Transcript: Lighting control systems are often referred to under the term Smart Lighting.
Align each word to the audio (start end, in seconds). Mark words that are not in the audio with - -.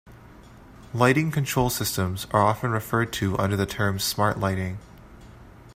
Lighting 0.95 1.29
control 1.29 1.69
systems 1.69 2.25
are 2.31 2.41
often 2.41 2.71
referred 2.71 3.13
to 3.13 3.37
under 3.37 3.55
the 3.55 3.67
term 3.67 3.99
Smart 3.99 4.39
Lighting. 4.39 4.79